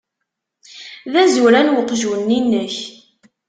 [1.11, 2.75] D azuran uqjun-nni-inek.